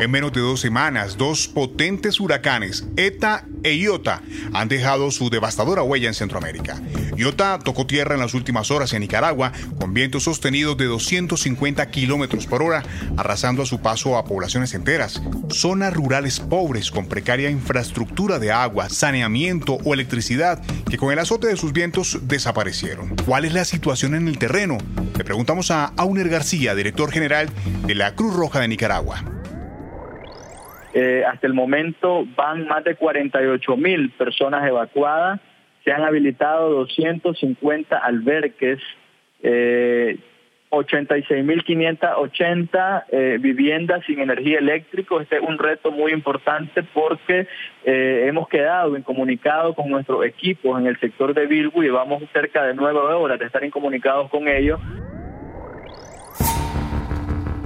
[0.00, 4.22] En menos de dos semanas, dos potentes huracanes, ETA e IOTA,
[4.52, 6.82] han dejado su devastadora huella en Centroamérica.
[7.16, 12.46] IOTA tocó tierra en las últimas horas en Nicaragua con vientos sostenidos de 250 kilómetros
[12.46, 12.82] por hora,
[13.16, 15.22] arrasando a su paso a poblaciones enteras.
[15.48, 21.46] Zonas rurales pobres con precaria infraestructura de agua, saneamiento o electricidad que con el azote
[21.46, 23.14] de sus vientos desaparecieron.
[23.24, 24.76] ¿Cuál es la situación en el terreno?
[25.16, 27.48] Le preguntamos a Auner García, director general
[27.86, 29.33] de la Cruz Roja de Nicaragua.
[30.94, 35.40] Eh, hasta el momento van más de 48 mil personas evacuadas.
[35.84, 38.78] Se han habilitado 250 alberques,
[39.42, 40.18] eh,
[40.70, 45.16] 86.580 eh, viviendas sin energía eléctrica.
[45.20, 47.48] Este es un reto muy importante porque
[47.84, 52.62] eh, hemos quedado incomunicados con nuestros equipos en el sector de Bilbu y llevamos cerca
[52.64, 54.78] de nueve horas de estar incomunicados con ellos.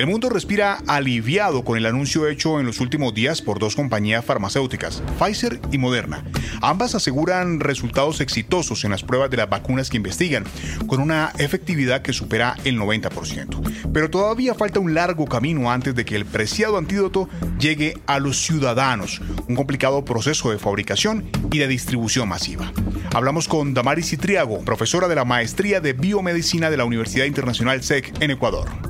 [0.00, 4.24] El mundo respira aliviado con el anuncio hecho en los últimos días por dos compañías
[4.24, 6.24] farmacéuticas, Pfizer y Moderna.
[6.62, 10.44] Ambas aseguran resultados exitosos en las pruebas de las vacunas que investigan,
[10.86, 13.90] con una efectividad que supera el 90%.
[13.92, 17.28] Pero todavía falta un largo camino antes de que el preciado antídoto
[17.58, 22.72] llegue a los ciudadanos, un complicado proceso de fabricación y de distribución masiva.
[23.12, 28.14] Hablamos con Damaris Citriago, profesora de la Maestría de Biomedicina de la Universidad Internacional SEC
[28.22, 28.89] en Ecuador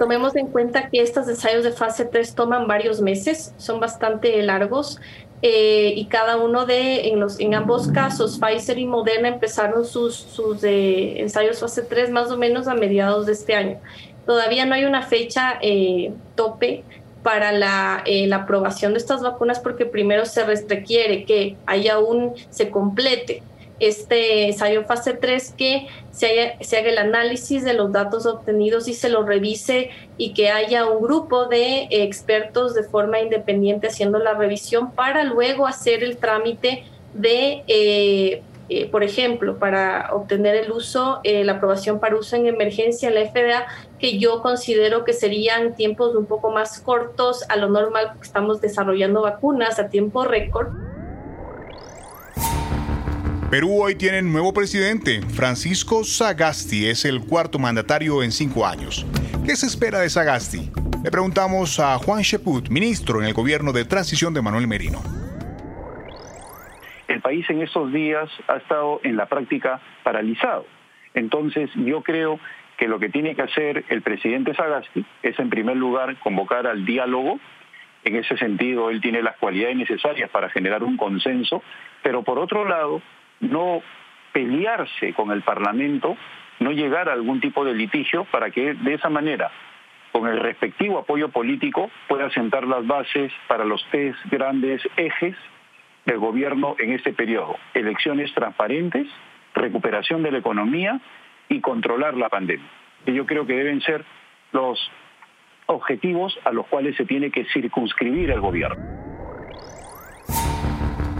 [0.00, 4.98] tomemos en cuenta que estos ensayos de fase 3 toman varios meses, son bastante largos
[5.42, 10.14] eh, y cada uno de, en, los, en ambos casos, Pfizer y Moderna empezaron sus,
[10.14, 13.78] sus eh, ensayos fase 3 más o menos a mediados de este año.
[14.24, 16.82] Todavía no hay una fecha eh, tope
[17.22, 22.70] para la, la, aprobación de estas vacunas porque primero se requiere que haya un, se
[22.70, 23.42] complete
[23.80, 28.94] este ensayo fase 3 que se, se, haga el análisis de los datos obtenidos y
[28.94, 34.34] se lo revise y que haya un grupo de expertos de forma independiente haciendo la
[34.34, 41.20] revisión para luego hacer el trámite de, eh, eh, por ejemplo, para obtener el uso,
[41.24, 43.66] eh, la aprobación para uso en emergencia en la FDA,
[43.98, 48.60] que yo considero que serían tiempos un poco más cortos a lo normal porque estamos
[48.60, 50.68] desarrollando vacunas a tiempo récord
[53.50, 55.22] Perú hoy tiene nuevo presidente.
[55.22, 59.04] Francisco Sagasti es el cuarto mandatario en cinco años.
[59.44, 60.70] ¿Qué se espera de Sagasti?
[61.02, 65.00] Le preguntamos a Juan Sheput, ministro en el gobierno de transición de Manuel Merino.
[67.08, 70.64] El país en estos días ha estado en la práctica paralizado.
[71.14, 72.38] Entonces yo creo
[72.78, 76.86] que lo que tiene que hacer el presidente Sagasti es en primer lugar convocar al
[76.86, 77.40] diálogo.
[78.04, 81.64] En ese sentido, él tiene las cualidades necesarias para generar un consenso,
[82.04, 83.02] pero por otro lado,
[83.40, 83.82] no
[84.32, 86.16] pelearse con el Parlamento,
[86.60, 89.50] no llegar a algún tipo de litigio para que de esa manera,
[90.12, 95.34] con el respectivo apoyo político, pueda sentar las bases para los tres grandes ejes
[96.04, 97.56] del gobierno en este periodo.
[97.74, 99.06] Elecciones transparentes,
[99.54, 101.00] recuperación de la economía
[101.48, 102.68] y controlar la pandemia.
[103.06, 104.04] Yo creo que deben ser
[104.52, 104.78] los
[105.66, 109.09] objetivos a los cuales se tiene que circunscribir el gobierno.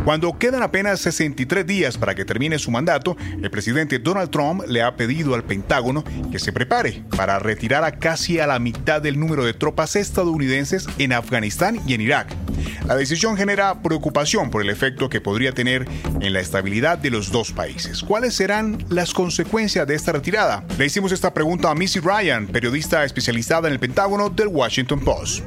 [0.04, 4.82] Cuando quedan apenas 63 días para que termine su mandato, el presidente Donald Trump le
[4.82, 9.20] ha pedido al Pentágono que se prepare para retirar a casi a la mitad del
[9.20, 12.28] número de tropas estadounidenses en Afganistán y en Irak.
[12.86, 15.86] La decisión genera preocupación por el efecto que podría tener
[16.20, 18.02] en la estabilidad de los dos países.
[18.02, 20.64] ¿Cuáles serán las consecuencias de esta retirada?
[20.78, 25.44] Le hicimos esta pregunta a Missy Ryan, periodista especializada en el Pentágono del Washington Post.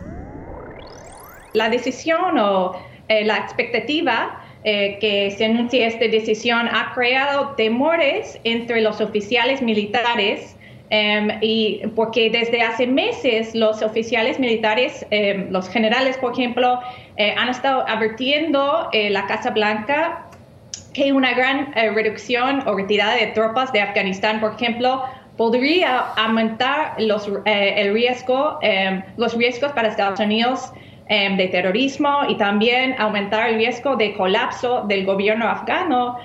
[1.54, 8.40] La decisión o eh, la expectativa eh, que se anuncie esta decisión ha creado temores
[8.44, 10.56] entre los oficiales militares
[10.96, 16.80] Em, y porque desde hace meses los oficiales militares, em, los generales, por ejemplo,
[17.18, 20.26] eh, han estado advirtiendo eh, la Casa Blanca
[20.94, 25.04] que una gran eh, reducción o retirada de tropas de Afganistán, por ejemplo,
[25.36, 30.74] podría aumentar los, el riesgo, em, los riesgos para Estados Unidos
[31.10, 36.18] de terrorismo y también aumentar el riesgo de colapso del gobierno afgano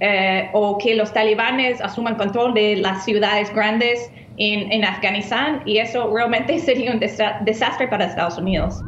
[0.00, 5.78] eh, o que los talibanes asuman control de las ciudades grandes en, en Afganistán y
[5.78, 8.84] eso realmente sería un desastre para Estados Unidos.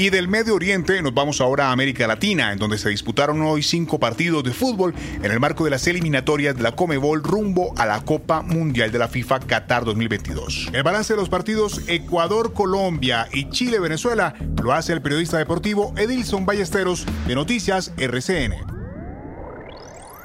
[0.00, 3.62] Y del Medio Oriente nos vamos ahora a América Latina, en donde se disputaron hoy
[3.62, 7.84] cinco partidos de fútbol en el marco de las eliminatorias de la Comebol rumbo a
[7.84, 10.70] la Copa Mundial de la FIFA Qatar 2022.
[10.72, 17.04] El balance de los partidos Ecuador-Colombia y Chile-Venezuela lo hace el periodista deportivo Edilson Ballesteros
[17.26, 18.79] de Noticias RCN.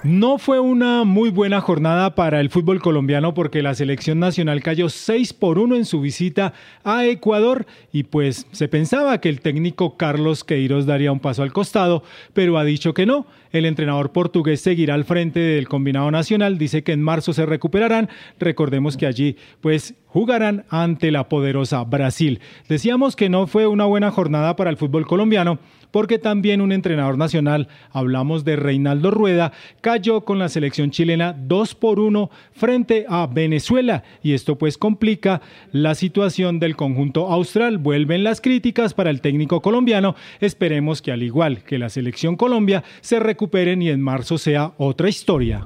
[0.05, 4.87] No fue una muy buena jornada para el fútbol colombiano porque la selección nacional cayó
[4.87, 6.53] 6 por 1 en su visita
[6.83, 11.51] a Ecuador y pues se pensaba que el técnico Carlos Queiroz daría un paso al
[11.51, 12.03] costado,
[12.33, 13.25] pero ha dicho que no.
[13.51, 18.07] El entrenador portugués seguirá al frente del combinado nacional, dice que en marzo se recuperarán.
[18.37, 22.39] Recordemos que allí pues jugarán ante la poderosa Brasil.
[22.69, 25.59] Decíamos que no fue una buena jornada para el fútbol colombiano
[25.91, 29.51] porque también un entrenador nacional, hablamos de Reinaldo Rueda,
[29.81, 35.41] cayó con la selección chilena 2 por 1 frente a Venezuela y esto pues complica
[35.73, 37.77] la situación del conjunto austral.
[37.77, 40.15] Vuelven las críticas para el técnico colombiano.
[40.39, 45.09] Esperemos que al igual que la selección Colombia se recuperen y en marzo sea otra
[45.09, 45.65] historia.